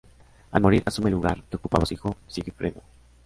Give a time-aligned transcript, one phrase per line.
[0.49, 2.81] Al morir, asume el lugar que ocupaba su hijo Sigifredo.